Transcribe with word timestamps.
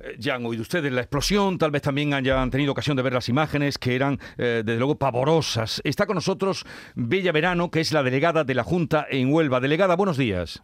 Eh, 0.00 0.16
Ya 0.18 0.34
han 0.34 0.46
oído 0.46 0.62
ustedes 0.62 0.92
la 0.92 1.00
explosión, 1.02 1.58
tal 1.58 1.70
vez 1.70 1.82
también 1.82 2.14
hayan 2.14 2.50
tenido 2.50 2.72
ocasión 2.72 2.96
de 2.96 3.02
ver 3.02 3.12
las 3.12 3.28
imágenes 3.28 3.78
que 3.78 3.94
eran, 3.94 4.18
eh, 4.38 4.62
desde 4.64 4.78
luego, 4.78 4.96
pavorosas. 4.98 5.80
Está 5.84 6.06
con 6.06 6.14
nosotros 6.14 6.64
Bella 6.94 7.32
Verano, 7.32 7.70
que 7.70 7.80
es 7.80 7.92
la 7.92 8.02
delegada 8.02 8.44
de 8.44 8.54
la 8.54 8.64
Junta 8.64 9.06
en 9.10 9.32
Huelva. 9.32 9.60
Delegada, 9.60 9.96
buenos 9.96 10.16
días. 10.16 10.62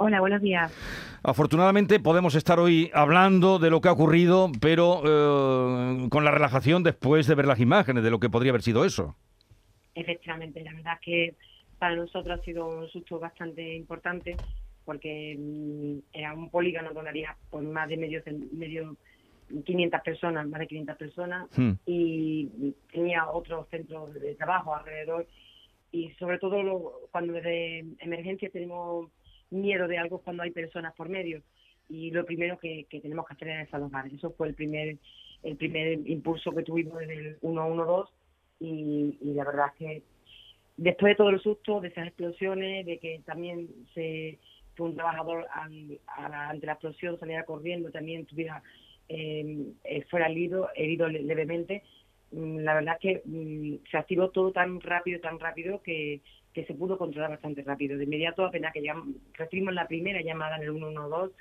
Hola, 0.00 0.20
buenos 0.20 0.40
días. 0.40 0.72
Afortunadamente 1.24 1.98
podemos 1.98 2.36
estar 2.36 2.60
hoy 2.60 2.88
hablando 2.94 3.58
de 3.58 3.68
lo 3.68 3.80
que 3.80 3.88
ha 3.88 3.92
ocurrido, 3.92 4.50
pero 4.60 5.02
eh, 5.04 6.08
con 6.08 6.24
la 6.24 6.30
relajación 6.30 6.84
después 6.84 7.26
de 7.26 7.34
ver 7.34 7.46
las 7.46 7.58
imágenes 7.58 8.04
de 8.04 8.10
lo 8.10 8.20
que 8.20 8.30
podría 8.30 8.52
haber 8.52 8.62
sido 8.62 8.84
eso. 8.84 9.16
Efectivamente, 9.96 10.62
la 10.62 10.72
verdad 10.72 10.94
es 10.94 11.00
que 11.04 11.34
para 11.80 11.96
nosotros 11.96 12.38
ha 12.38 12.44
sido 12.44 12.68
un 12.68 12.88
susto 12.88 13.18
bastante 13.18 13.74
importante 13.74 14.36
porque 14.88 15.36
mm, 15.38 15.98
era 16.14 16.32
un 16.32 16.48
polígono 16.48 16.94
donde 16.94 17.10
había 17.10 17.36
pues, 17.50 17.62
más 17.62 17.86
de 17.90 17.98
medio, 17.98 18.22
medio 18.52 18.96
500 19.66 20.00
personas, 20.00 20.48
más 20.48 20.60
de 20.60 20.66
500 20.66 20.96
personas, 20.96 21.58
Hmm. 21.58 21.72
y 21.84 22.48
tenía 22.90 23.30
otros 23.30 23.68
centros 23.68 24.14
de 24.14 24.34
trabajo 24.34 24.74
alrededor. 24.74 25.26
Y 25.92 26.10
sobre 26.12 26.38
todo 26.38 26.62
lo- 26.62 26.92
cuando 27.12 27.34
desde 27.34 27.80
emergencia 28.00 28.48
tenemos 28.48 29.10
miedo 29.50 29.86
de 29.88 29.98
algo 29.98 30.22
cuando 30.22 30.42
hay 30.42 30.52
personas 30.52 30.94
por 30.94 31.10
medio. 31.10 31.42
Y 31.90 32.10
lo 32.10 32.24
primero 32.24 32.58
que, 32.58 32.86
que 32.88 33.00
tenemos 33.00 33.26
que 33.26 33.34
hacer 33.34 33.48
es 33.48 33.58
desalojar. 33.66 34.06
Eso 34.06 34.30
fue 34.30 34.48
el 34.48 34.54
primer, 34.54 34.96
el 35.42 35.56
primer 35.56 35.98
impulso 36.08 36.50
que 36.52 36.62
tuvimos 36.62 36.98
desde 36.98 37.14
el 37.14 37.36
112 37.40 38.10
y, 38.60 39.18
y 39.20 39.34
la 39.34 39.44
verdad 39.44 39.66
es 39.72 39.74
que 39.78 40.02
después 40.78 41.10
de 41.12 41.16
todo 41.16 41.30
el 41.30 41.40
susto, 41.40 41.80
de 41.80 41.88
esas 41.88 42.06
explosiones, 42.06 42.86
de 42.86 42.98
que 42.98 43.20
también 43.26 43.68
se 43.94 44.38
que 44.78 44.82
un 44.84 44.94
trabajador 44.94 45.46
ante 45.52 46.66
la 46.66 46.72
explosión 46.72 47.18
saliera 47.18 47.44
corriendo, 47.44 47.90
también 47.90 48.24
tuviera 48.26 48.62
eh, 49.08 49.72
eh, 49.84 50.04
fuera 50.08 50.28
herido, 50.28 50.68
herido 50.76 51.08
le- 51.08 51.22
levemente, 51.22 51.82
mm, 52.30 52.58
la 52.58 52.74
verdad 52.74 52.96
es 52.96 53.00
que 53.00 53.22
mm, 53.24 53.90
se 53.90 53.96
activó 53.98 54.30
todo 54.30 54.52
tan 54.52 54.80
rápido, 54.80 55.18
tan 55.20 55.40
rápido 55.40 55.82
que, 55.82 56.20
que 56.54 56.64
se 56.64 56.74
pudo 56.74 56.96
controlar 56.96 57.30
bastante 57.30 57.62
rápido. 57.62 57.96
De 57.98 58.04
inmediato, 58.04 58.44
apenas 58.44 58.72
que 58.72 58.82
recibimos 59.34 59.74
la 59.74 59.88
primera 59.88 60.20
llamada 60.22 60.56
en 60.56 60.62
el 60.62 60.72
112, 60.74 61.34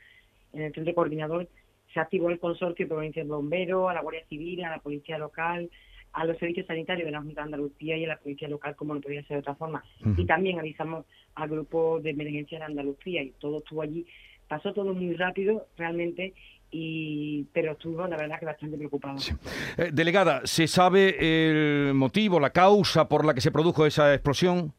en 0.53 0.61
el 0.63 0.73
centro 0.73 0.95
coordinador, 0.95 1.47
se 1.93 1.99
activó 1.99 2.29
el 2.29 2.39
consorcio 2.39 2.87
provincial 2.87 3.27
de 3.27 3.33
bomberos, 3.33 3.89
a 3.89 3.93
la 3.93 4.01
Guardia 4.01 4.25
Civil, 4.27 4.63
a 4.63 4.71
la 4.71 4.79
Policía 4.79 5.17
Local, 5.17 5.69
a 6.13 6.25
los 6.25 6.37
servicios 6.37 6.65
sanitarios 6.65 7.05
de 7.05 7.11
la 7.11 7.21
Junta 7.21 7.41
de 7.41 7.45
Andalucía 7.45 7.97
y 7.97 8.05
a 8.05 8.07
la 8.07 8.17
Policía 8.17 8.47
Local, 8.47 8.75
como 8.75 8.95
no 8.95 9.01
podía 9.01 9.21
ser 9.23 9.37
de 9.37 9.39
otra 9.39 9.55
forma. 9.55 9.83
Y 10.17 10.25
también 10.25 10.59
avisamos 10.59 11.05
al 11.35 11.49
grupo 11.49 11.99
de 11.99 12.11
emergencia 12.11 12.57
de 12.59 12.65
Andalucía 12.65 13.21
y 13.21 13.31
todo 13.39 13.59
estuvo 13.59 13.81
allí. 13.81 14.05
Pasó 14.47 14.73
todo 14.73 14.93
muy 14.93 15.13
rápido, 15.13 15.67
realmente, 15.77 16.33
y 16.71 17.43
pero 17.53 17.73
estuvimos, 17.73 18.09
la 18.09 18.17
verdad, 18.17 18.39
que 18.39 18.45
bastante 18.45 18.77
preocupados. 18.77 19.33
Eh, 19.77 19.91
delegada, 19.93 20.41
¿se 20.45 20.67
sabe 20.67 21.15
el 21.19 21.93
motivo, 21.93 22.39
la 22.39 22.49
causa 22.49 23.07
por 23.07 23.25
la 23.25 23.33
que 23.33 23.41
se 23.41 23.51
produjo 23.51 23.85
esa 23.85 24.13
explosión? 24.13 24.73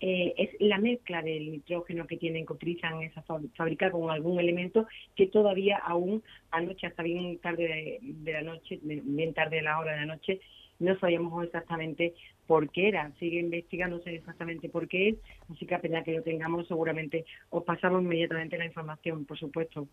Eh, 0.00 0.34
es 0.36 0.50
la 0.60 0.78
mezcla 0.78 1.22
del 1.22 1.50
nitrógeno 1.50 2.06
que 2.06 2.16
tienen, 2.16 2.46
que 2.46 2.52
utilizan 2.52 3.02
esa 3.02 3.22
fabricar 3.56 3.90
con 3.90 4.10
algún 4.10 4.38
elemento 4.38 4.86
que 5.16 5.26
todavía 5.26 5.76
aún 5.78 6.22
anoche, 6.50 6.86
hasta 6.86 7.02
bien 7.02 7.38
tarde 7.38 7.66
de, 7.66 7.98
de 8.00 8.32
la 8.32 8.42
noche, 8.42 8.78
bien 8.82 9.34
tarde 9.34 9.56
de 9.56 9.62
la 9.62 9.78
hora 9.78 9.92
de 9.92 9.98
la 9.98 10.06
noche, 10.06 10.40
no 10.78 10.98
sabíamos 10.98 11.44
exactamente 11.44 12.14
por 12.46 12.70
qué 12.70 12.88
era. 12.88 13.10
Sigue 13.18 13.40
investigándose 13.40 14.14
exactamente 14.14 14.68
por 14.68 14.88
qué 14.88 15.10
es, 15.10 15.16
así 15.52 15.66
que 15.66 15.74
apenas 15.74 16.04
que 16.04 16.12
lo 16.12 16.22
tengamos, 16.22 16.66
seguramente 16.66 17.26
os 17.50 17.62
pasamos 17.64 18.02
inmediatamente 18.02 18.56
la 18.56 18.64
información, 18.64 19.24
por 19.26 19.38
supuesto. 19.38 19.86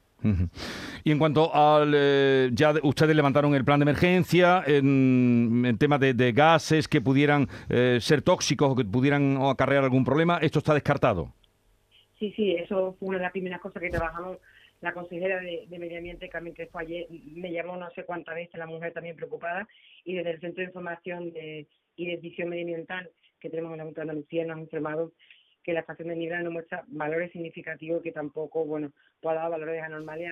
Y 1.03 1.11
en 1.11 1.19
cuanto 1.19 1.53
al... 1.53 1.91
eh, 1.95 2.49
ya 2.53 2.71
de- 2.73 2.79
ustedes 2.83 3.15
levantaron 3.15 3.53
el 3.55 3.65
plan 3.65 3.79
de 3.79 3.83
emergencia 3.83 4.63
en, 4.65 5.63
en 5.65 5.77
tema 5.77 5.97
de, 5.97 6.13
de 6.13 6.31
gases 6.31 6.87
que 6.87 7.01
pudieran 7.01 7.47
eh, 7.69 7.97
ser 7.99 8.21
tóxicos 8.21 8.71
o 8.71 8.75
que 8.75 8.85
pudieran 8.85 9.37
acarrear 9.41 9.83
algún 9.83 10.05
problema. 10.05 10.37
¿Esto 10.37 10.59
está 10.59 10.73
descartado? 10.73 11.33
Sí, 12.17 12.31
sí, 12.37 12.53
eso 12.55 12.95
fue 12.97 13.09
una 13.09 13.17
de 13.17 13.23
las 13.23 13.33
primeras 13.33 13.59
cosas 13.59 13.81
que 13.81 13.89
trabajamos. 13.89 14.37
La 14.81 14.93
consejera 14.93 15.39
de, 15.39 15.67
Medio 15.79 15.97
Ambiente, 15.97 16.29
Carmen 16.29 16.53
Crespo, 16.53 16.79
ayer 16.79 17.07
me 17.09 17.51
llamó 17.51 17.77
no 17.77 17.89
sé 17.91 18.03
cuántas 18.03 18.35
veces, 18.35 18.55
la 18.55 18.67
mujer 18.67 18.93
también 18.93 19.15
preocupada, 19.15 19.67
y 20.03 20.15
desde 20.15 20.31
el 20.31 20.41
Centro 20.41 20.61
de 20.61 20.67
Información 20.67 21.31
de, 21.31 21.67
y 21.95 22.07
de 22.07 22.17
Visión 22.17 22.49
Medioambiental 22.49 23.09
que 23.39 23.49
tenemos 23.49 23.71
en 23.73 23.77
la 23.77 23.83
Junta 23.85 24.01
de 24.01 24.09
Andalucía 24.09 24.45
nos 24.45 24.55
han 24.55 24.63
informado 24.63 25.11
que 25.63 25.73
la 25.73 25.79
estación 25.79 26.09
de 26.09 26.15
Nibra 26.15 26.41
no 26.41 26.51
muestra 26.51 26.83
valores 26.87 27.31
significativos 27.31 28.03
que 28.03 28.11
tampoco, 28.11 28.65
bueno, 28.65 28.91
pueda 29.21 29.35
dar 29.35 29.51
valores 29.51 29.81
anormales 29.81 30.31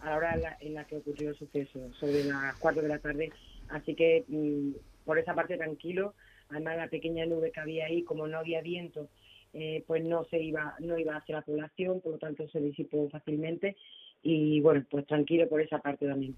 a, 0.00 0.10
la 0.10 0.16
hora 0.16 0.34
en 0.34 0.42
la, 0.42 0.56
en 0.60 0.74
la 0.74 0.84
que 0.84 0.96
ocurrió 0.96 1.30
el 1.30 1.36
suceso, 1.36 1.92
sobre 1.94 2.24
las 2.24 2.56
4 2.56 2.82
de 2.82 2.88
la 2.88 2.98
tarde. 2.98 3.30
Así 3.68 3.94
que 3.94 4.24
mm, 4.26 4.72
por 5.04 5.18
esa 5.18 5.34
parte 5.34 5.56
tranquilo, 5.56 6.14
además 6.50 6.76
la 6.76 6.88
pequeña 6.88 7.24
nube 7.26 7.52
que 7.52 7.60
había 7.60 7.86
ahí, 7.86 8.02
como 8.02 8.26
no 8.26 8.38
había 8.38 8.60
viento, 8.60 9.08
eh, 9.52 9.84
pues 9.86 10.04
no 10.04 10.24
se 10.24 10.42
iba 10.42 10.74
no 10.80 10.98
iba 10.98 11.16
hacia 11.16 11.36
la 11.36 11.42
población, 11.42 12.00
por 12.00 12.12
lo 12.12 12.18
tanto 12.18 12.48
se 12.48 12.60
disipó 12.60 13.08
fácilmente 13.10 13.76
y 14.22 14.60
bueno, 14.60 14.84
pues 14.88 15.06
tranquilo 15.06 15.48
por 15.48 15.60
esa 15.60 15.78
parte 15.78 16.06
también. 16.06 16.36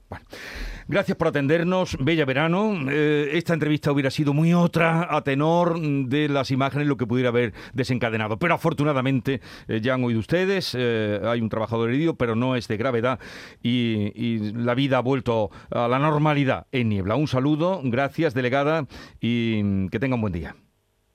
Gracias 0.88 1.16
por 1.16 1.28
atendernos, 1.28 1.96
Bella 2.00 2.24
Verano. 2.24 2.90
Eh, 2.90 3.30
esta 3.32 3.54
entrevista 3.54 3.92
hubiera 3.92 4.10
sido 4.10 4.32
muy 4.32 4.54
otra 4.54 5.14
a 5.14 5.22
tenor 5.22 5.78
de 5.80 6.28
las 6.28 6.50
imágenes, 6.50 6.86
lo 6.86 6.96
que 6.96 7.06
pudiera 7.06 7.28
haber 7.28 7.52
desencadenado. 7.74 8.38
Pero 8.38 8.54
afortunadamente 8.54 9.40
eh, 9.68 9.80
ya 9.82 9.94
han 9.94 10.04
oído 10.04 10.20
ustedes, 10.20 10.74
eh, 10.78 11.20
hay 11.22 11.40
un 11.40 11.48
trabajador 11.48 11.90
herido, 11.90 12.16
pero 12.16 12.34
no 12.34 12.56
es 12.56 12.68
de 12.68 12.76
gravedad 12.76 13.20
y, 13.62 14.12
y 14.14 14.52
la 14.52 14.74
vida 14.74 14.98
ha 14.98 15.02
vuelto 15.02 15.50
a 15.70 15.88
la 15.88 15.98
normalidad 15.98 16.66
en 16.72 16.88
Niebla. 16.88 17.16
Un 17.16 17.28
saludo, 17.28 17.80
gracias, 17.84 18.34
delegada, 18.34 18.86
y 19.20 19.88
que 19.88 19.98
tenga 19.98 20.14
un 20.14 20.22
buen 20.22 20.32
día. 20.32 20.56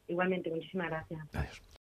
Igualmente, 0.08 0.50
muchísimas 0.50 0.90
gracias. 0.90 1.20
Adiós. 1.34 1.70